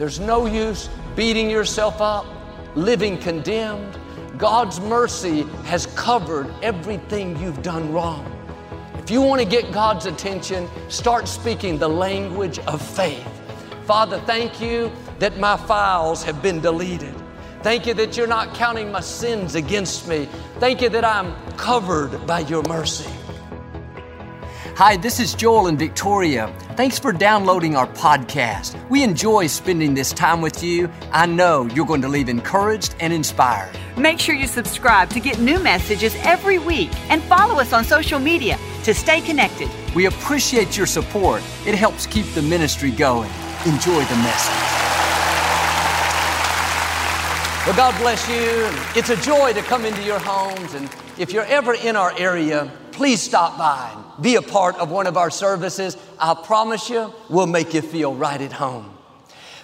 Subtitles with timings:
[0.00, 2.24] There's no use beating yourself up,
[2.74, 3.98] living condemned.
[4.38, 8.24] God's mercy has covered everything you've done wrong.
[8.94, 13.28] If you want to get God's attention, start speaking the language of faith.
[13.84, 17.14] Father, thank you that my files have been deleted.
[17.62, 20.30] Thank you that you're not counting my sins against me.
[20.60, 23.19] Thank you that I'm covered by your mercy.
[24.80, 26.50] Hi, this is Joel and Victoria.
[26.74, 28.78] Thanks for downloading our podcast.
[28.88, 30.90] We enjoy spending this time with you.
[31.12, 33.78] I know you're going to leave encouraged and inspired.
[33.98, 38.18] Make sure you subscribe to get new messages every week and follow us on social
[38.18, 39.68] media to stay connected.
[39.94, 43.30] We appreciate your support, it helps keep the ministry going.
[43.66, 44.80] Enjoy the message.
[47.66, 48.70] Well, God bless you.
[48.98, 50.72] It's a joy to come into your homes.
[50.72, 54.90] And if you're ever in our area, please stop by and be a part of
[54.90, 55.96] one of our services.
[56.18, 58.94] I promise you, we'll make you feel right at home.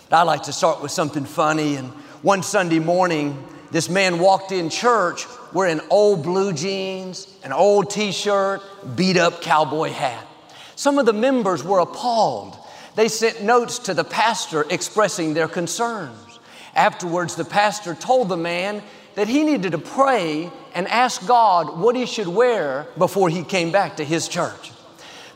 [0.09, 1.77] But I like to start with something funny.
[1.77, 1.89] And
[2.23, 8.11] one Sunday morning, this man walked in church wearing old blue jeans, an old t
[8.11, 8.63] shirt,
[8.97, 10.27] beat up cowboy hat.
[10.75, 12.57] Some of the members were appalled.
[12.95, 16.41] They sent notes to the pastor expressing their concerns.
[16.75, 18.83] Afterwards, the pastor told the man
[19.15, 23.73] that he needed to pray and ask God what he should wear before he came
[23.73, 24.73] back to his church.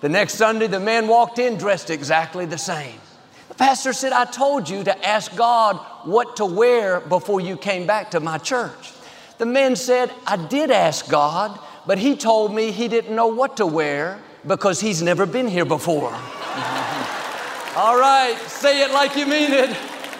[0.02, 3.00] The next Sunday, the man walked in dressed exactly the same.
[3.48, 7.86] The pastor said, I told you to ask God what to wear before you came
[7.86, 8.92] back to my church.
[9.38, 13.56] The man said, I did ask God, but he told me he didn't know what
[13.56, 16.12] to wear because he's never been here before.
[17.76, 19.74] All right, say it like you mean it.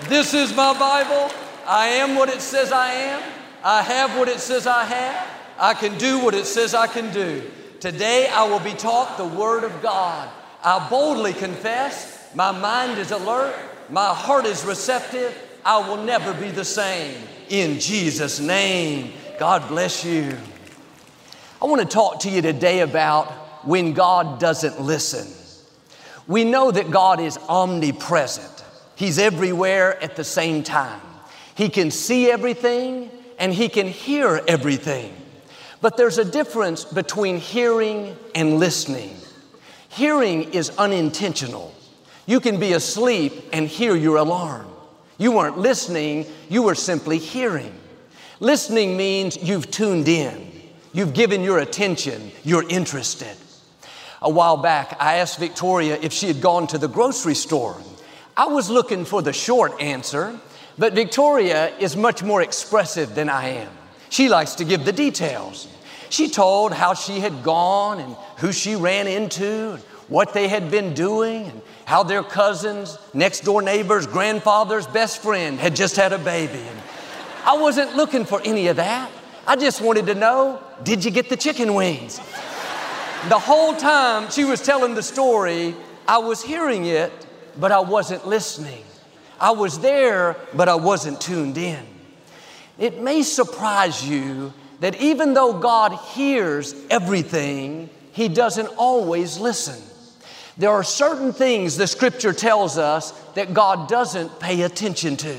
[0.08, 1.30] This is my Bible.
[1.66, 3.39] I am what it says I am.
[3.62, 5.28] I have what it says I have.
[5.58, 7.42] I can do what it says I can do.
[7.80, 10.30] Today I will be taught the Word of God.
[10.64, 13.55] I boldly confess, my mind is alert,
[13.91, 15.36] my heart is receptive.
[15.64, 17.14] I will never be the same.
[17.50, 20.36] In Jesus' name, God bless you.
[21.61, 23.27] I want to talk to you today about
[23.66, 25.28] when God doesn't listen.
[26.27, 28.65] We know that God is omnipresent.
[28.97, 31.00] He's everywhere at the same time.
[31.54, 33.10] He can see everything
[33.41, 35.17] and he can hear everything.
[35.81, 39.17] But there's a difference between hearing and listening.
[39.89, 41.75] Hearing is unintentional.
[42.27, 44.67] You can be asleep and hear your alarm.
[45.19, 47.75] You weren't listening, you were simply hearing.
[48.41, 50.51] Listening means you've tuned in,
[50.93, 53.37] you've given your attention, you're interested.
[54.22, 57.81] A while back, I asked Victoria if she had gone to the grocery store.
[58.37, 60.39] I was looking for the short answer,
[60.78, 63.72] but Victoria is much more expressive than I am.
[64.08, 65.69] She likes to give the details.
[66.08, 70.70] She told how she had gone and who she ran into and what they had
[70.70, 76.12] been doing and how their cousins, next door neighbors, grandfather's best friend had just had
[76.12, 76.59] a baby.
[76.59, 76.80] And
[77.44, 79.10] I wasn't looking for any of that.
[79.47, 82.19] I just wanted to know, did you get the chicken wings?
[83.28, 85.75] The whole time she was telling the story,
[86.09, 87.12] I was hearing it
[87.59, 88.84] but I wasn't listening.
[89.41, 91.83] I was there, but I wasn't tuned in.
[92.78, 99.81] It may surprise you that even though God hears everything, He doesn't always listen.
[100.59, 105.37] There are certain things the scripture tells us that God doesn't pay attention to.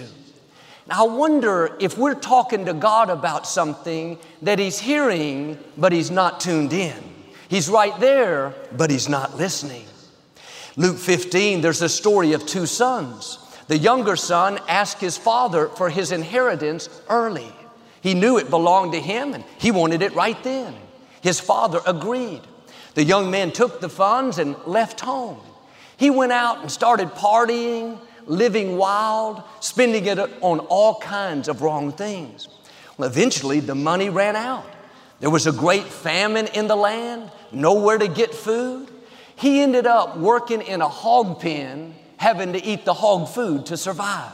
[0.87, 6.09] Now, I wonder if we're talking to God about something that He's hearing, but He's
[6.09, 6.95] not tuned in.
[7.49, 9.85] He's right there, but He's not listening.
[10.75, 13.37] Luke 15, there's a story of two sons.
[13.67, 17.51] The younger son asked his father for his inheritance early.
[18.01, 20.75] He knew it belonged to him and he wanted it right then.
[21.21, 22.41] His father agreed.
[22.95, 25.39] The young man took the funds and left home.
[25.97, 31.91] He went out and started partying, living wild, spending it on all kinds of wrong
[31.91, 32.47] things.
[32.97, 34.65] Well, eventually the money ran out.
[35.19, 38.89] There was a great famine in the land, nowhere to get food.
[39.35, 43.75] He ended up working in a hog pen, having to eat the hog food to
[43.75, 44.31] survive.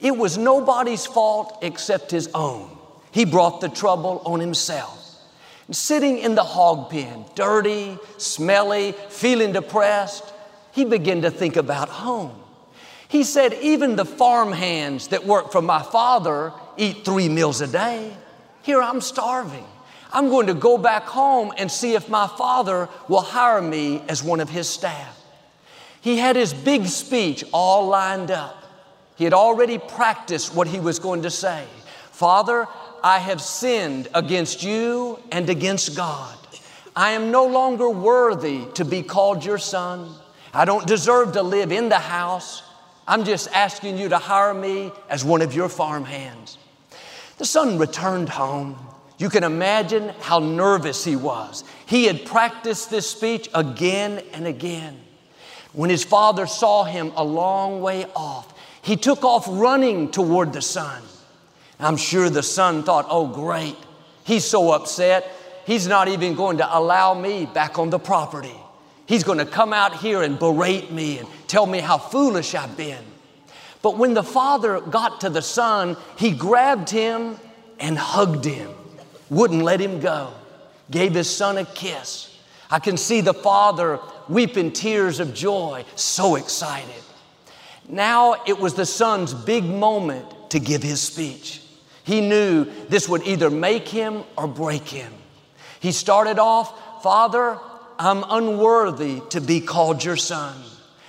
[0.00, 2.76] It was nobody's fault except his own.
[3.12, 5.14] He brought the trouble on himself.
[5.70, 10.24] Sitting in the hog pen, dirty, smelly, feeling depressed,
[10.72, 12.34] he began to think about home.
[13.06, 17.68] He said, Even the farm hands that work for my father eat three meals a
[17.68, 18.16] day.
[18.62, 19.66] Here I'm starving.
[20.12, 24.24] I'm going to go back home and see if my father will hire me as
[24.24, 25.15] one of his staff.
[26.06, 28.62] He had his big speech all lined up.
[29.16, 31.64] He had already practiced what he was going to say.
[32.12, 32.68] Father,
[33.02, 36.38] I have sinned against you and against God.
[36.94, 40.14] I am no longer worthy to be called your son.
[40.54, 42.62] I don't deserve to live in the house.
[43.08, 46.56] I'm just asking you to hire me as one of your farm hands.
[47.38, 48.78] The son returned home.
[49.18, 51.64] You can imagine how nervous he was.
[51.86, 55.00] He had practiced this speech again and again.
[55.76, 60.62] When his father saw him a long way off, he took off running toward the
[60.62, 61.02] son.
[61.78, 63.76] I'm sure the son thought, oh, great.
[64.24, 65.30] He's so upset.
[65.66, 68.56] He's not even going to allow me back on the property.
[69.04, 72.74] He's going to come out here and berate me and tell me how foolish I've
[72.78, 73.04] been.
[73.82, 77.36] But when the father got to the son, he grabbed him
[77.78, 78.70] and hugged him,
[79.28, 80.32] wouldn't let him go,
[80.90, 82.34] gave his son a kiss.
[82.70, 87.02] I can see the father weeping tears of joy, so excited.
[87.88, 91.62] Now it was the son's big moment to give his speech.
[92.04, 95.12] He knew this would either make him or break him.
[95.80, 97.58] He started off, Father,
[97.98, 100.56] I'm unworthy to be called your son.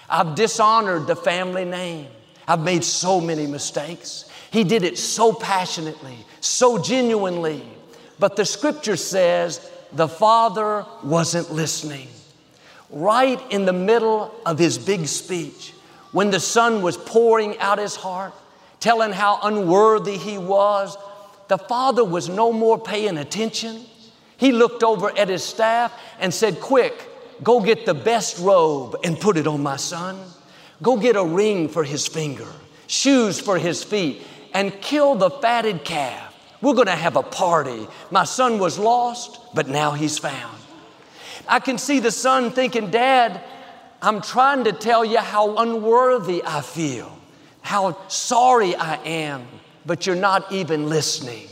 [0.10, 2.08] I've dishonored the family name.
[2.48, 4.30] I've made so many mistakes.
[4.52, 7.64] He did it so passionately, so genuinely.
[8.20, 12.08] But the scripture says the father wasn't listening.
[12.90, 15.74] Right in the middle of his big speech,
[16.12, 18.34] when the son was pouring out his heart,
[18.80, 20.98] telling how unworthy he was,
[21.48, 23.86] the father was no more paying attention.
[24.38, 27.10] He looked over at his staff and said, Quick,
[27.44, 30.20] go get the best robe and put it on my son.
[30.82, 32.48] Go get a ring for his finger,
[32.88, 34.22] shoes for his feet,
[34.54, 36.36] and kill the fatted calf.
[36.62, 37.88] We're to have a party.
[38.12, 40.58] My son was lost, but now he's found.
[41.48, 43.42] I can see the son thinking, Dad,
[44.02, 47.18] I'm trying to tell you how unworthy I feel,
[47.62, 49.48] how sorry I am,
[49.86, 51.48] but you're not even listening.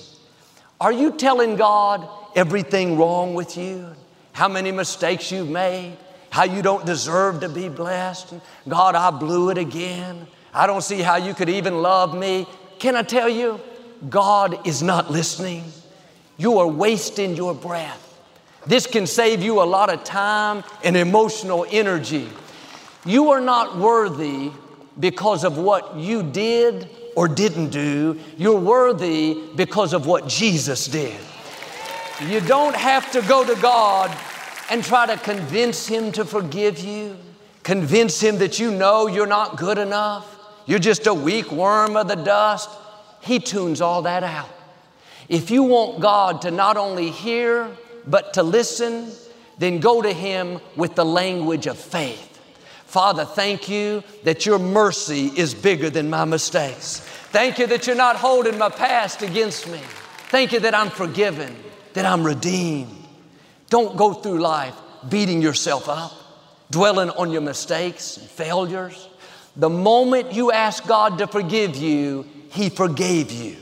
[0.79, 3.87] Are you telling God everything wrong with you?
[4.33, 5.97] How many mistakes you've made?
[6.29, 8.33] How you don't deserve to be blessed?
[8.67, 10.27] God, I blew it again.
[10.53, 12.45] I don't see how you could even love me.
[12.77, 13.59] Can I tell you,
[14.09, 15.63] God is not listening.
[16.37, 18.04] You are wasting your breath.
[18.65, 22.27] This can save you a lot of time and emotional energy.
[23.05, 24.51] You are not worthy
[24.99, 28.19] because of what you did or didn't do.
[28.37, 31.19] You're worthy because of what Jesus did.
[32.27, 34.15] You don't have to go to God
[34.69, 37.17] and try to convince Him to forgive you,
[37.63, 40.31] convince Him that you know you're not good enough,
[40.65, 42.69] you're just a weak worm of the dust.
[43.21, 44.49] He tunes all that out.
[45.29, 47.69] If you want God to not only hear,
[48.07, 49.11] but to listen,
[49.57, 52.31] then go to Him with the language of faith.
[52.85, 56.99] Father, thank you that your mercy is bigger than my mistakes.
[57.31, 59.79] Thank you that you're not holding my past against me.
[60.29, 61.55] Thank you that I'm forgiven,
[61.93, 62.95] that I'm redeemed.
[63.69, 64.75] Don't go through life
[65.09, 66.13] beating yourself up,
[66.71, 69.09] dwelling on your mistakes and failures.
[69.55, 73.57] The moment you ask God to forgive you, He forgave you.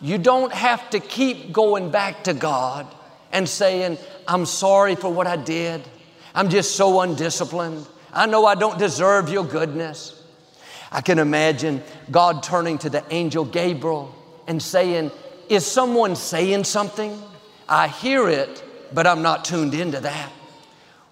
[0.00, 2.86] You don't have to keep going back to God
[3.32, 5.82] and saying, I'm sorry for what I did.
[6.34, 7.86] I'm just so undisciplined.
[8.12, 10.22] I know I don't deserve your goodness.
[10.90, 14.14] I can imagine God turning to the angel Gabriel
[14.46, 15.10] and saying,
[15.48, 17.20] Is someone saying something?
[17.68, 18.62] I hear it,
[18.94, 20.30] but I'm not tuned into that.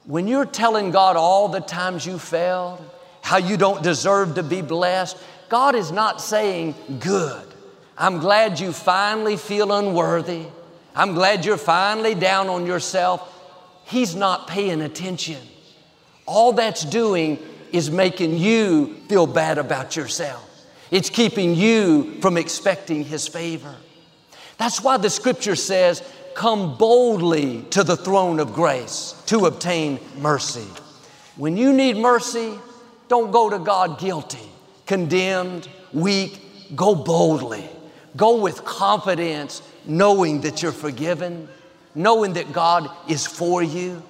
[0.06, 2.82] When you're telling God all the times you failed,
[3.22, 5.16] how you don't deserve to be blessed,
[5.48, 7.46] God is not saying, Good.
[7.96, 10.46] I'm glad you finally feel unworthy.
[10.94, 13.30] I'm glad you're finally down on yourself.
[13.84, 15.40] He's not paying attention.
[16.26, 17.38] All that's doing
[17.72, 20.48] is making you feel bad about yourself.
[20.90, 23.74] It's keeping you from expecting His favor.
[24.58, 26.02] That's why the scripture says,
[26.34, 30.66] Come boldly to the throne of grace to obtain mercy.
[31.36, 32.54] When you need mercy,
[33.08, 34.48] don't go to God guilty,
[34.86, 36.40] condemned, weak.
[36.74, 37.68] Go boldly.
[38.16, 41.48] Go with confidence, knowing that you're forgiven,
[41.94, 44.02] knowing that God is for you.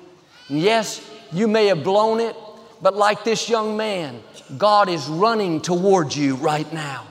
[0.48, 1.00] And yes,
[1.32, 2.36] you may have blown it,
[2.80, 4.22] but like this young man,
[4.58, 7.06] God is running towards you right now.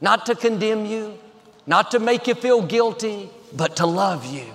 [0.00, 1.18] Not to condemn you,
[1.66, 4.46] not to make you feel guilty, but to love you.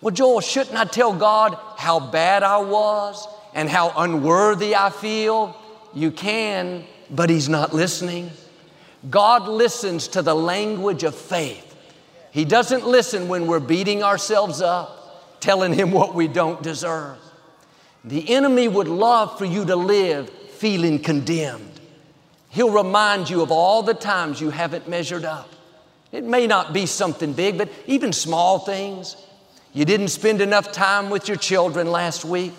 [0.00, 5.56] Well, Joel, shouldn't I tell God how bad I was and how unworthy I feel?
[5.94, 8.30] You can, but He's not listening.
[9.08, 11.67] God listens to the language of faith.
[12.30, 17.18] He doesn't listen when we're beating ourselves up, telling Him what we don't deserve.
[18.04, 21.80] The enemy would love for you to live feeling condemned.
[22.50, 25.50] He'll remind you of all the times you haven't measured up.
[26.10, 29.16] It may not be something big, but even small things.
[29.74, 32.52] You didn't spend enough time with your children last week.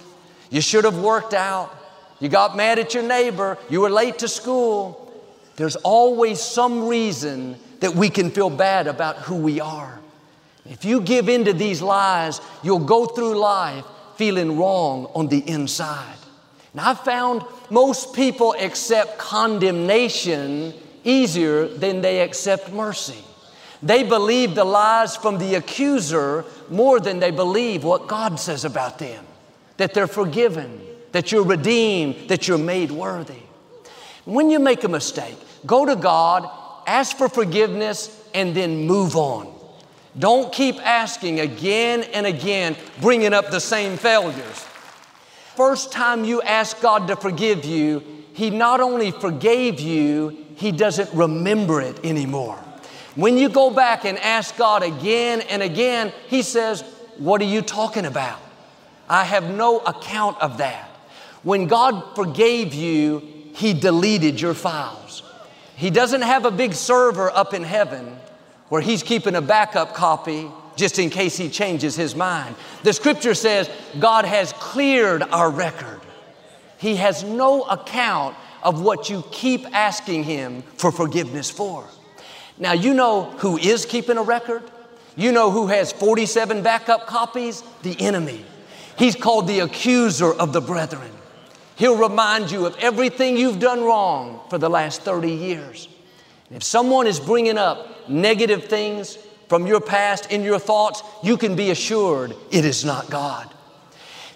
[0.50, 1.76] You should have worked out.
[2.20, 3.58] You got mad at your neighbor.
[3.70, 5.06] You were late to school.
[5.56, 10.00] there's always some reason that we can feel bad about who we are.
[10.66, 15.40] If you give in to these lies, you'll go through life feeling wrong on the
[15.50, 16.18] inside.
[16.74, 23.24] And I've found most people accept condemnation easier than they accept mercy.
[23.82, 29.00] They believe the lies from the accuser more than they believe what God says about
[29.00, 29.26] them
[29.78, 30.82] that they're forgiven,
[31.14, 33.42] that you're redeemed, that you're made worthy.
[34.26, 36.50] When you make a mistake, go to God,
[36.90, 39.54] ask for forgiveness, and then move on.
[40.18, 44.66] Don't keep asking again and again, bringing up the same failures.
[45.56, 48.04] First time you ask God to forgive you,
[48.34, 52.58] He not only forgave you, He doesn't remember it anymore.
[53.16, 56.82] When you go back and ask God again and again, He says,
[57.18, 58.40] What are you talking about?
[59.08, 60.90] I have no account of that.
[61.44, 63.20] When God forgave you,
[63.54, 65.24] He deleted your files.
[65.80, 68.18] He doesn't have a big server up in heaven
[68.68, 72.54] where He's keeping a backup copy just in case He changes His mind.
[72.84, 76.02] The scripture says God has cleared our record.
[76.80, 81.88] He has no account of what you keep asking Him for forgiveness for.
[82.58, 84.64] Now, you know who is keeping a record?
[85.16, 87.64] You know who has 47 backup copies?
[87.84, 88.44] The enemy.
[88.98, 91.12] He's called the accuser of the brethren.
[91.80, 95.88] He'll remind you of everything you've done wrong for the last 30 years.
[96.52, 99.18] If someone is bringing up negative things
[99.48, 103.50] from your past in your thoughts, you can be assured it is not God.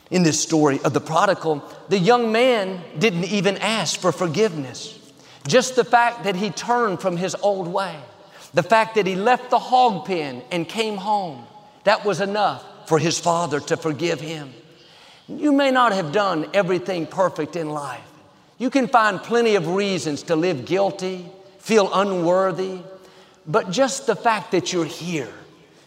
[0.10, 4.98] In this story of the prodigal, the young man didn't even ask for forgiveness.
[5.46, 8.00] Just the fact that he turned from his old way,
[8.54, 11.46] the fact that he left the hog pen and came home,
[11.84, 14.54] that was enough for his father to forgive him.
[15.28, 18.02] You may not have done everything perfect in life.
[18.58, 21.26] You can find plenty of reasons to live guilty,
[21.60, 22.80] feel unworthy,
[23.48, 25.34] but just the fact that you're here,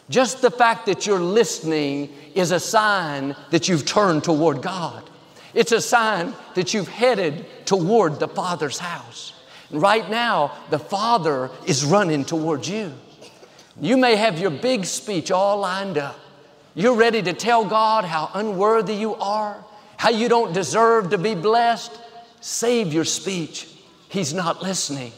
[0.09, 5.09] just the fact that you're listening is a sign that you've turned toward God.
[5.55, 9.33] It's a sign that you've headed toward the Father's house.
[9.71, 12.93] And right now, the Father is running towards you.
[13.81, 16.19] You may have your big speech all lined up.
[16.79, 19.65] You're ready to tell God how unworthy you are,
[19.97, 21.91] how you don't deserve to be blessed.
[22.43, 23.67] Save your speech.
[24.11, 25.13] He's not listening.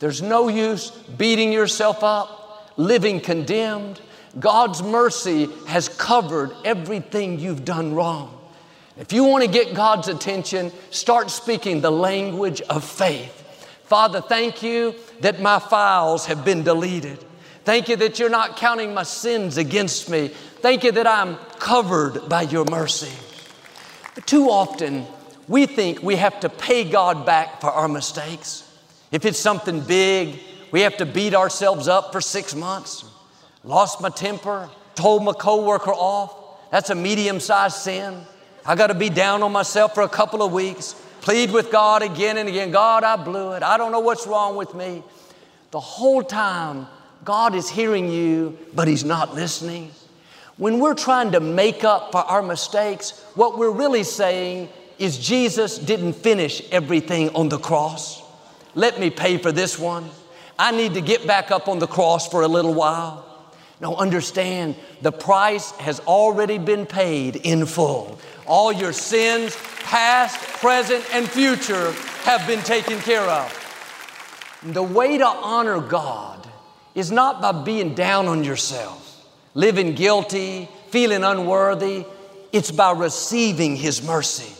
[0.00, 4.00] There's no use beating yourself up, living condemned.
[4.40, 8.36] God's mercy has covered everything you've done wrong.
[8.96, 13.38] If you want to get God's attention, start speaking the language of faith.
[13.84, 17.24] Father, thank you that my files have been deleted.
[17.64, 20.28] Thank you that you're not counting my sins against me.
[20.28, 23.12] Thank you that I'm covered by your mercy.
[24.14, 25.06] But too often,
[25.48, 28.68] we think we have to pay God back for our mistakes.
[29.10, 30.40] If it's something big,
[30.72, 33.04] we have to beat ourselves up for six months.
[33.62, 36.70] Lost my temper, told my coworker off.
[36.70, 38.22] That's a medium sized sin.
[38.64, 40.94] I got to be down on myself for a couple of weeks.
[41.20, 42.70] Plead with God again and again.
[42.70, 43.62] God, I blew it.
[43.62, 45.02] I don't know what's wrong with me.
[45.70, 46.86] The whole time,
[47.24, 49.90] God is hearing you, but He's not listening.
[50.56, 55.78] When we're trying to make up for our mistakes, what we're really saying is Jesus
[55.78, 58.22] didn't finish everything on the cross.
[58.74, 60.08] Let me pay for this one.
[60.58, 63.28] I need to get back up on the cross for a little while.
[63.80, 68.18] No, understand the price has already been paid in full.
[68.46, 74.60] All your sins, past, present, and future, have been taken care of.
[74.62, 76.48] The way to honor God
[76.94, 82.04] is not by being down on yourself, living guilty, feeling unworthy.
[82.52, 84.52] It's by receiving His mercy.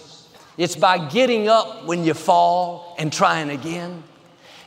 [0.56, 4.02] It's by getting up when you fall and trying again.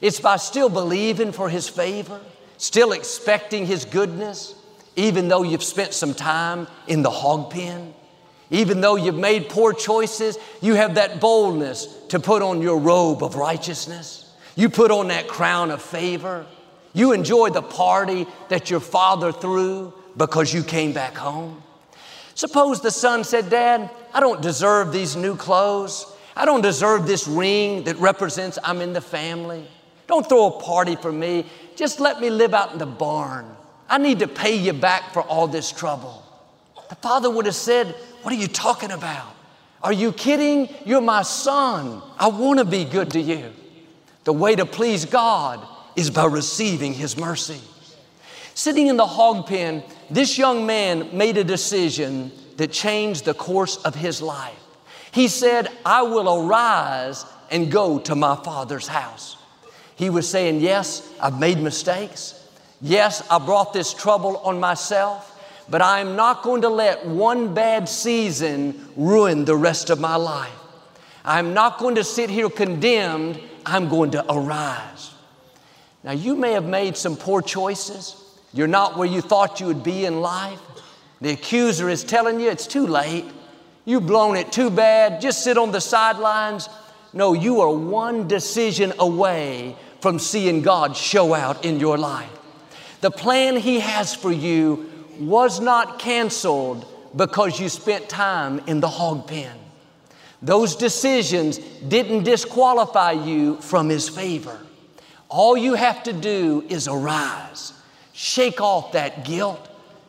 [0.01, 2.19] It's by still believing for His favor,
[2.57, 4.55] still expecting His goodness,
[4.95, 7.93] even though you've spent some time in the hog pen.
[8.51, 13.23] Even though you've made poor choices, you have that boldness to put on your robe
[13.23, 14.31] of righteousness.
[14.55, 16.45] You put on that crown of favor.
[16.95, 21.61] You enjoy the party that your father threw because you came back home.
[22.35, 26.11] Suppose the son said, Dad, I don't deserve these new clothes.
[26.37, 29.67] I don't deserve this ring that represents I'm in the family.
[30.07, 31.45] Don't throw a party for me.
[31.75, 33.45] Just let me live out in the barn.
[33.89, 36.23] I need to pay you back for all this trouble.
[36.87, 37.87] The father would have said,
[38.21, 39.35] What are you talking about?
[39.83, 40.73] Are you kidding?
[40.85, 42.01] You're my son.
[42.17, 43.51] I want to be good to you.
[44.23, 47.61] The way to please God is by receiving His mercy.
[48.55, 53.75] Sitting in the hog pen, this young man made a decision that changed the course
[53.83, 54.57] of his life.
[55.11, 59.37] He said, I will arise and go to my father's house.
[59.95, 62.41] He was saying, Yes, I've made mistakes.
[62.81, 65.31] Yes, I brought this trouble on myself,
[65.69, 70.51] but I'm not going to let one bad season ruin the rest of my life.
[71.23, 75.14] I'm not going to sit here condemned, I'm going to arise.
[76.05, 78.15] Now, you may have made some poor choices.
[78.53, 80.61] You're not where you thought you would be in life.
[81.19, 83.25] The accuser is telling you it's too late.
[83.85, 85.19] You've blown it too bad.
[85.19, 86.69] Just sit on the sidelines.
[87.11, 92.29] No, you are one decision away from seeing God show out in your life.
[93.01, 94.87] The plan He has for you
[95.19, 96.85] was not canceled
[97.15, 99.57] because you spent time in the hog pen.
[100.39, 104.59] Those decisions didn't disqualify you from His favor.
[105.37, 107.73] All you have to do is arise,
[108.13, 109.67] shake off that guilt,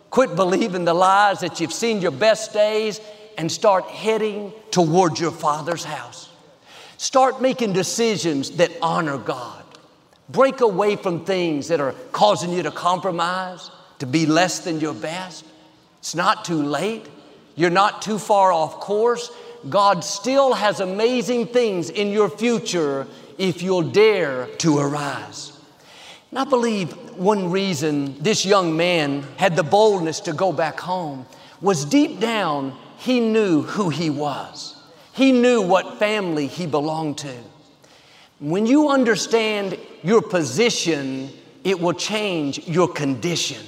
[0.08, 3.00] quit believing the lies that you've seen your best days,
[3.36, 6.30] and start heading towards your Father's house.
[6.96, 9.64] Start making decisions that honor God.
[10.28, 14.94] Break away from things that are causing you to compromise, to be less than your
[14.94, 15.44] best.
[15.98, 17.04] It's not too late.
[17.56, 19.32] You're not too far off course.
[19.68, 25.52] God still has amazing things in your future if you'll dare to arise.
[26.30, 31.26] And I believe one reason this young man had the boldness to go back home
[31.60, 34.76] was deep down, he knew who he was.
[35.12, 37.34] He knew what family he belonged to.
[38.38, 41.30] When you understand your position,
[41.64, 43.64] it will change your condition.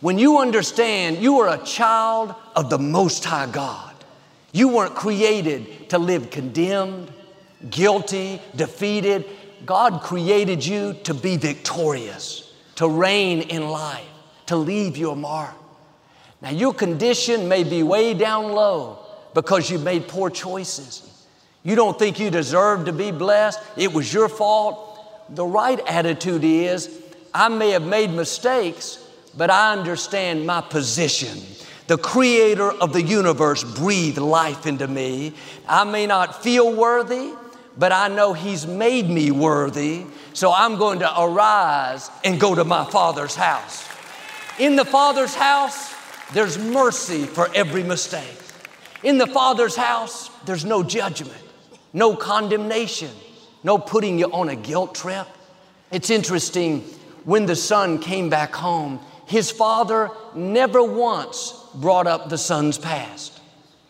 [0.00, 3.94] When you understand you are a child of the Most High God,
[4.52, 7.12] you weren't created to live condemned,
[7.70, 9.24] guilty, defeated.
[9.64, 14.04] God created you to be victorious, to reign in life,
[14.46, 15.54] to leave your mark.
[16.40, 18.98] Now, your condition may be way down low
[19.34, 21.08] because you made poor choices.
[21.62, 23.60] You don't think you deserve to be blessed.
[23.76, 25.34] It was your fault.
[25.36, 27.00] The right attitude is
[27.32, 28.98] I may have made mistakes,
[29.36, 31.38] but I understand my position.
[31.86, 35.34] The creator of the universe breathed life into me.
[35.68, 37.32] I may not feel worthy,
[37.78, 40.04] but I know He's made me worthy.
[40.34, 43.86] So I'm going to arise and go to my Father's house.
[44.58, 45.94] In the Father's house,
[46.32, 48.38] there's mercy for every mistake.
[49.02, 51.42] In the Father's house, there's no judgment
[51.92, 53.10] no condemnation,
[53.62, 55.26] no putting you on a guilt trip.
[55.90, 56.80] It's interesting,
[57.24, 63.40] when the son came back home, his father never once brought up the son's past.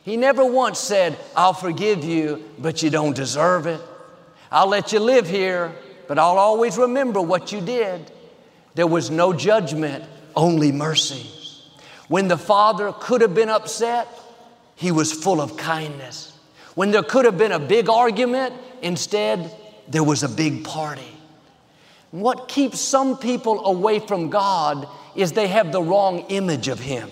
[0.04, 3.80] He never once said, I'll forgive you, but you don't deserve it.
[4.50, 5.72] I'll let you live here,
[6.08, 8.10] but I'll always remember what you did.
[8.74, 11.30] There was no judgment, only mercy.
[12.08, 14.08] When the father could have been upset,
[14.74, 16.36] he was full of kindness.
[16.74, 19.54] When there could have been a big argument, instead,
[19.88, 21.16] there was a big party.
[22.10, 27.10] What keeps some people away from God is they have the wrong image of Him.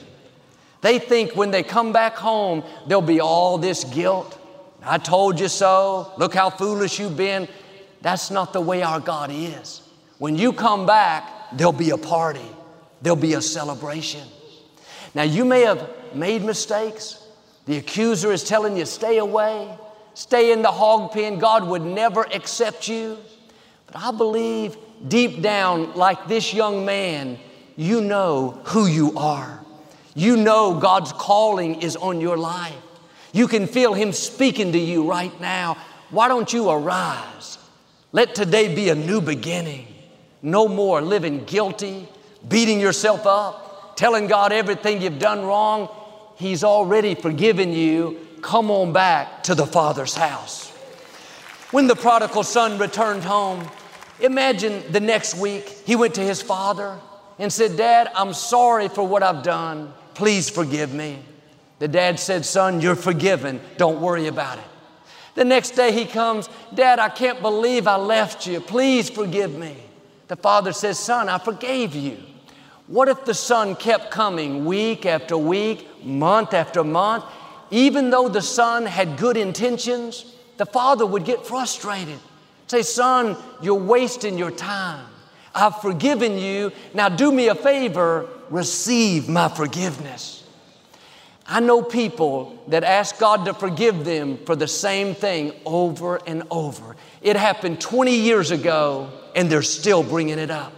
[0.81, 4.39] They think when they come back home, there'll be all this guilt.
[4.83, 6.13] I told you so.
[6.17, 7.49] Look how foolish you've been.
[8.01, 9.83] That's not the way our God is.
[10.19, 12.49] When you come back, there'll be a party,
[13.03, 14.27] there'll be a celebration.
[15.15, 17.27] Now, you may have made mistakes,
[17.67, 19.77] the accuser is telling you, stay away,
[20.15, 21.39] stay in the hog pen.
[21.39, 23.19] God would never accept you.
[23.87, 24.77] But I believe
[25.09, 27.39] deep down, like this young man,
[27.77, 29.65] you know who you are.
[30.15, 32.75] You know God's calling is on your life.
[33.33, 35.77] You can feel Him speaking to you right now.
[36.11, 37.59] Why don't you arise?
[38.13, 39.87] Let today be a new beginning.
[40.43, 42.09] No more living guilty,
[42.49, 45.89] beating yourself up, telling God everything you've done wrong.
[46.37, 48.19] He's already forgiven you.
[48.41, 50.71] Come on back to the Father's house.
[51.71, 53.65] When the prodigal son returned home,
[54.19, 56.99] imagine the next week he went to his father
[57.39, 59.93] and said, Dad, I'm sorry for what I've done.
[60.21, 61.19] Please forgive me.
[61.79, 63.59] The dad said, Son, you're forgiven.
[63.79, 64.65] Don't worry about it.
[65.35, 68.61] The next day he comes, Dad, I can't believe I left you.
[68.61, 69.75] Please forgive me.
[70.29, 72.19] The father says, Son, I forgave you.
[72.87, 77.25] What if the son kept coming week after week, month after month,
[77.71, 82.19] even though the son had good intentions, the father would get frustrated.
[82.67, 85.07] Say, son, you're wasting your time.
[85.55, 86.73] I've forgiven you.
[86.93, 90.45] Now do me a favor, receive my forgiveness.
[91.47, 96.45] I know people that ask God to forgive them for the same thing over and
[96.51, 96.95] over.
[97.23, 100.73] It happened 20 years ago and they're still bringing it up.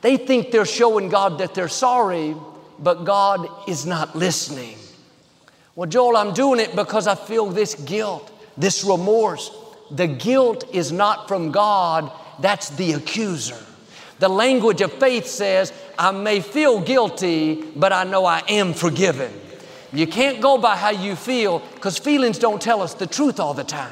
[0.00, 2.34] They think they're showing God that they're sorry,
[2.78, 4.76] but God is not listening.
[5.74, 9.50] Well, Joel, I'm doing it because I feel this guilt, this remorse.
[9.90, 13.58] The guilt is not from God, That's the accuser.
[14.22, 19.32] The language of faith says, I may feel guilty, but I know I am forgiven.
[19.92, 23.52] You can't go by how you feel because feelings don't tell us the truth all
[23.52, 23.90] the time.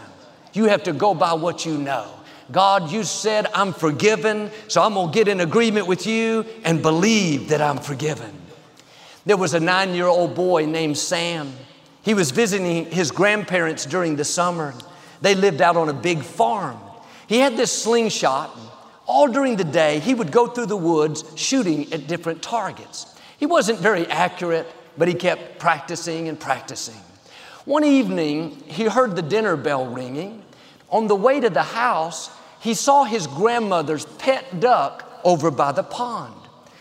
[0.53, 2.09] You have to go by what you know.
[2.53, 7.49] God, you said I'm forgiven, so I'm gonna get in agreement with you and believe
[7.49, 8.33] that I'm forgiven.
[9.27, 11.53] There was a nine year old boy named Sam.
[12.03, 14.75] He was visiting his grandparents during the summer.
[15.23, 16.79] They lived out on a big farm.
[17.27, 18.57] He had this slingshot.
[19.11, 23.13] All during the day, he would go through the woods shooting at different targets.
[23.39, 27.01] He wasn't very accurate, but he kept practicing and practicing.
[27.65, 30.45] One evening, he heard the dinner bell ringing.
[30.91, 35.83] On the way to the house, he saw his grandmother's pet duck over by the
[35.83, 36.37] pond.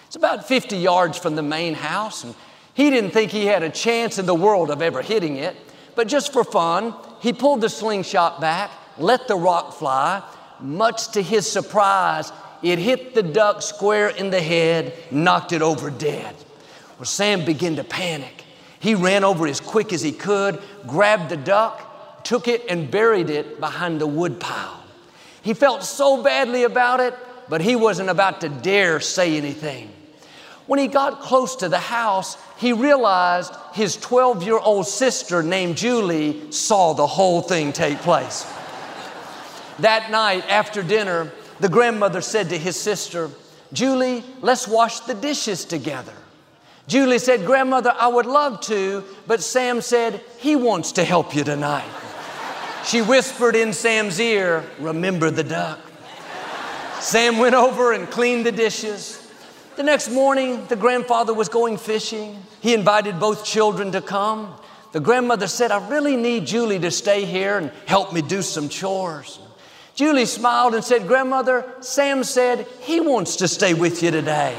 [0.05, 2.35] It's about 50 yards from the main house, and
[2.75, 5.55] he didn't think he had a chance in the world of ever hitting it.
[5.95, 10.21] But just for fun, he pulled the slingshot back, let the rock fly.
[10.61, 15.89] Much to his surprise, it hit the duck square in the head, knocked it over
[15.89, 16.35] dead.
[16.97, 18.43] Well, Sam began to panic.
[18.79, 23.29] He ran over as quick as he could, grabbed the duck, took it, and buried
[23.29, 24.83] it behind the wood pile.
[25.41, 27.13] He felt so badly about it,
[27.47, 29.91] but he wasn't about to dare say anything.
[30.67, 35.77] When he got close to the house, he realized his 12 year old sister named
[35.77, 38.45] Julie saw the whole thing take place.
[39.81, 43.29] That night after dinner, the grandmother said to his sister,
[43.73, 46.13] Julie, let's wash the dishes together.
[46.87, 51.43] Julie said, Grandmother, I would love to, but Sam said he wants to help you
[51.43, 51.89] tonight.
[52.83, 55.79] She whispered in Sam's ear, Remember the duck.
[56.99, 59.31] Sam went over and cleaned the dishes.
[59.75, 62.41] The next morning, the grandfather was going fishing.
[62.59, 64.55] He invited both children to come.
[64.91, 68.67] The grandmother said, I really need Julie to stay here and help me do some
[68.67, 69.39] chores.
[69.99, 74.57] Julie smiled and said, Grandmother, Sam said he wants to stay with you today.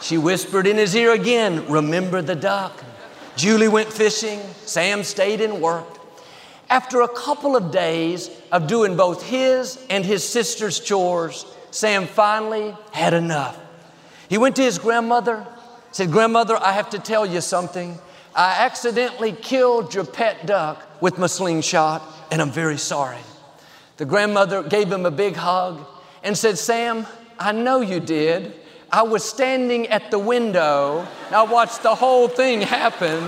[0.00, 2.84] She whispered in his ear again, Remember the duck.
[3.34, 4.38] Julie went fishing.
[4.66, 5.98] Sam stayed and worked.
[6.68, 12.72] After a couple of days of doing both his and his sister's chores, Sam finally
[12.92, 13.58] had enough.
[14.28, 15.44] He went to his grandmother,
[15.90, 17.98] said, Grandmother, I have to tell you something.
[18.36, 23.18] I accidentally killed your pet duck with my slingshot, and I'm very sorry.
[24.00, 25.86] The grandmother gave him a big hug
[26.22, 27.06] and said, Sam,
[27.38, 28.54] I know you did.
[28.90, 31.06] I was standing at the window.
[31.30, 33.22] I watched the whole thing happen.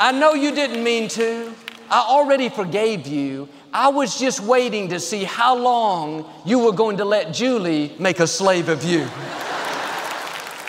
[0.00, 1.54] I know you didn't mean to.
[1.88, 3.48] I already forgave you.
[3.72, 8.18] I was just waiting to see how long you were going to let Julie make
[8.18, 9.06] a slave of you.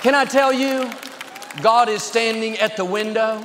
[0.04, 0.88] Can I tell you,
[1.64, 3.44] God is standing at the window.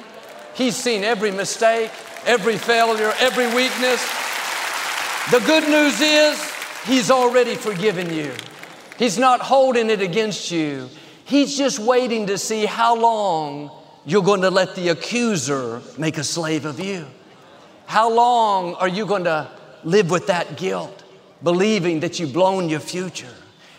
[0.52, 1.90] He's seen every mistake,
[2.26, 4.29] every failure, every weakness.
[5.30, 6.50] The good news is,
[6.86, 8.32] He's already forgiven you.
[8.98, 10.88] He's not holding it against you.
[11.24, 13.70] He's just waiting to see how long
[14.04, 17.06] you're going to let the accuser make a slave of you.
[17.86, 19.48] How long are you going to
[19.84, 21.04] live with that guilt,
[21.42, 23.34] believing that you've blown your future?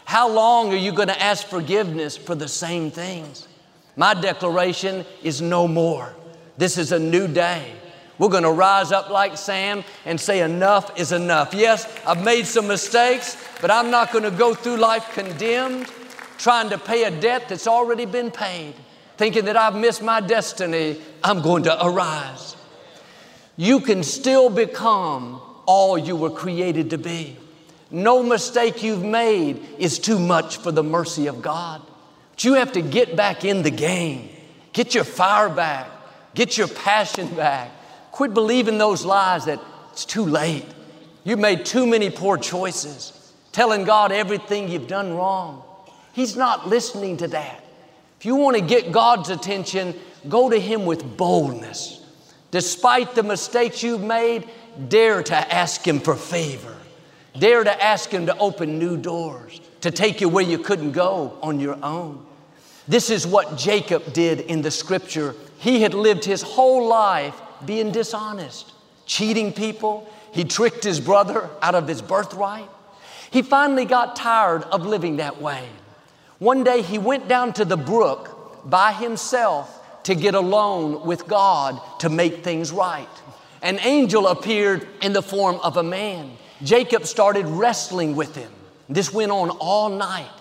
[0.06, 3.48] How long are you going to ask forgiveness for the same things?
[3.96, 6.14] My declaration is no more.
[6.58, 7.74] This is a new day.
[8.22, 11.56] We're going to rise up like Sam and say, Enough is enough.
[11.56, 15.92] Yes, I've made some mistakes, but I'm not going to go through life condemned,
[16.38, 18.76] trying to pay a debt that's already been paid,
[19.18, 21.02] thinking that I've missed my destiny.
[21.24, 22.56] I'm going to arise.
[23.58, 27.36] You can still become all you were created to be.
[27.90, 31.82] No mistake you've made is too much for the mercy of God.
[32.34, 34.30] But you have to get back in the game,
[34.74, 35.90] get your fire back,
[36.36, 37.72] get your passion back.
[38.22, 39.60] Quit believing those lies that
[39.92, 40.68] it's too late.
[41.24, 45.64] You've made too many poor choices, telling God everything you've done wrong.
[46.14, 47.64] He's not listening to that.
[48.20, 49.96] If you want to get God's attention,
[50.30, 52.06] go to Him with boldness.
[52.52, 54.48] Despite the mistakes you've made,
[54.88, 56.78] dare to ask Him for favor.
[57.40, 61.40] Dare to ask Him to open new doors, to take you where you couldn't go
[61.42, 62.24] on your own.
[62.88, 65.34] This is what Jacob did in the scripture.
[65.58, 68.72] He had lived his whole life being dishonest,
[69.06, 70.10] cheating people.
[70.32, 72.70] He tricked his brother out of his birthright.
[73.32, 75.68] He finally got tired of living that way.
[76.40, 81.80] One day he went down to the brook by himself to get alone with God
[82.00, 83.08] to make things right.
[83.62, 86.32] An angel appeared in the form of a man.
[86.64, 88.52] Jacob started wrestling with him.
[88.90, 90.32] This went on all night.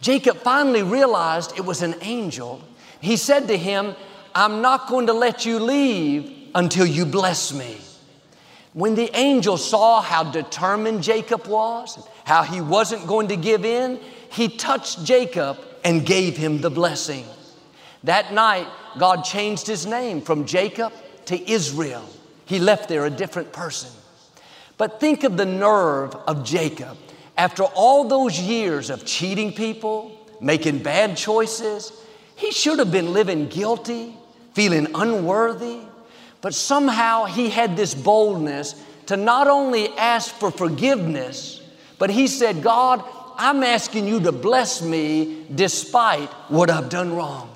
[0.00, 2.60] Jacob finally realized it was an angel.
[3.00, 3.94] He said to him,
[4.34, 7.76] I'm not going to let you leave until you bless me.
[8.72, 14.00] When the angel saw how determined Jacob was, how he wasn't going to give in,
[14.30, 17.26] he touched Jacob and gave him the blessing.
[18.04, 18.66] That night,
[18.98, 20.92] God changed his name from Jacob
[21.26, 22.08] to Israel.
[22.46, 23.90] He left there a different person.
[24.78, 26.96] But think of the nerve of Jacob
[27.36, 31.92] after all those years of cheating people, making bad choices.
[32.34, 34.16] He should have been living guilty,
[34.54, 35.80] feeling unworthy,
[36.46, 41.60] but somehow he had this boldness to not only ask for forgiveness,
[41.98, 43.02] but he said, God,
[43.36, 47.50] I'm asking you to bless me despite what I've done wrong.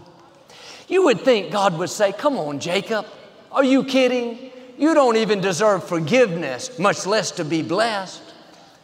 [0.88, 3.06] You would think God would say, Come on, Jacob,
[3.52, 4.50] are you kidding?
[4.76, 8.20] You don't even deserve forgiveness, much less to be blessed.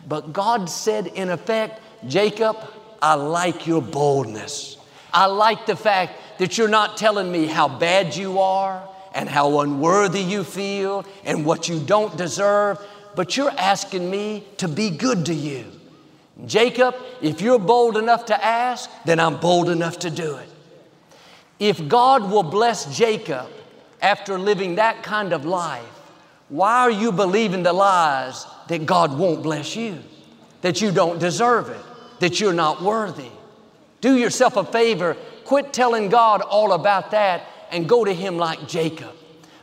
[0.06, 2.56] But God said, in effect, Jacob,
[3.02, 4.76] I like your boldness.
[5.12, 9.60] I like the fact that you're not telling me how bad you are and how
[9.60, 12.78] unworthy you feel and what you don't deserve,
[13.14, 15.64] but you're asking me to be good to you.
[16.44, 20.48] Jacob, if you're bold enough to ask, then I'm bold enough to do it.
[21.58, 23.48] If God will bless Jacob
[24.02, 25.82] after living that kind of life,
[26.50, 29.98] why are you believing the lies that God won't bless you,
[30.60, 31.84] that you don't deserve it,
[32.20, 33.30] that you're not worthy?
[34.02, 38.68] Do yourself a favor, quit telling God all about that and go to Him like
[38.68, 39.12] Jacob.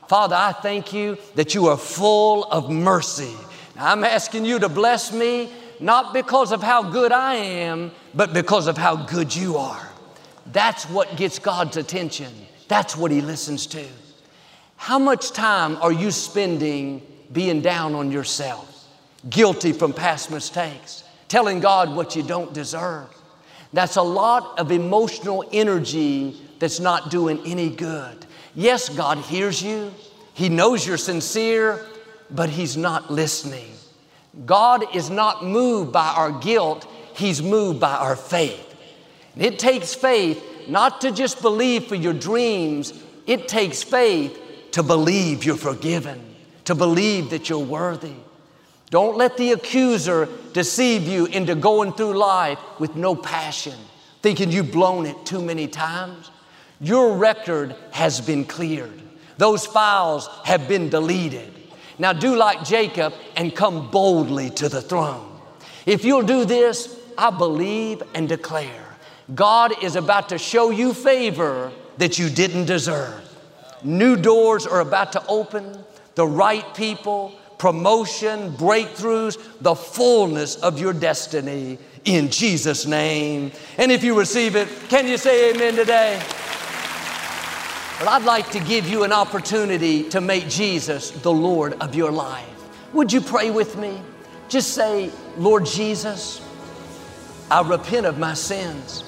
[0.07, 3.33] Father, I thank you that you are full of mercy.
[3.75, 8.33] Now, I'm asking you to bless me, not because of how good I am, but
[8.33, 9.89] because of how good you are.
[10.47, 12.31] That's what gets God's attention.
[12.67, 13.85] That's what He listens to.
[14.75, 18.87] How much time are you spending being down on yourself,
[19.29, 23.07] guilty from past mistakes, telling God what you don't deserve?
[23.71, 28.25] That's a lot of emotional energy that's not doing any good.
[28.55, 29.93] Yes, God hears you,
[30.33, 31.85] He knows you're sincere,
[32.31, 33.69] but He's not listening.
[34.45, 38.77] God is not moved by our guilt, He's moved by our faith.
[39.37, 42.93] It takes faith not to just believe for your dreams,
[43.27, 44.39] it takes faith
[44.71, 48.15] to believe you're forgiven, to believe that you're worthy.
[48.89, 53.75] Don't let the accuser deceive you into going through life with no passion,
[54.21, 56.31] thinking you've blown it too many times.
[56.79, 59.01] Your record has been cleared.
[59.37, 61.51] Those files have been deleted.
[61.99, 65.39] Now do like Jacob and come boldly to the throne.
[65.85, 68.83] If you'll do this, I believe and declare
[69.33, 73.21] God is about to show you favor that you didn't deserve.
[73.83, 75.83] New doors are about to open,
[76.15, 83.51] the right people, promotion, breakthroughs, the fullness of your destiny in Jesus' name.
[83.77, 86.21] And if you receive it, can you say amen today?
[87.99, 92.11] But I'd like to give you an opportunity to make Jesus the Lord of your
[92.11, 92.49] life.
[92.93, 94.01] Would you pray with me?
[94.49, 96.41] Just say, Lord Jesus,
[97.49, 99.03] I repent of my sins.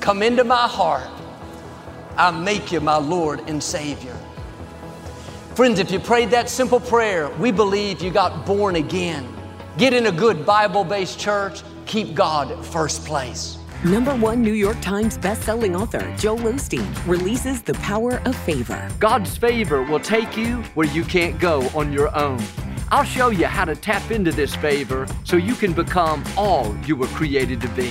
[0.00, 1.08] Come into my heart.
[2.16, 4.16] I make you my Lord and Savior.
[5.54, 9.28] Friends, if you prayed that simple prayer, we believe you got born again.
[9.76, 13.58] Get in a good Bible based church, keep God first place.
[13.84, 18.88] Number one New York Times bestselling author Joel Osteen releases The Power of Favor.
[19.00, 22.40] God's favor will take you where you can't go on your own.
[22.92, 26.94] I'll show you how to tap into this favor so you can become all you
[26.94, 27.90] were created to be.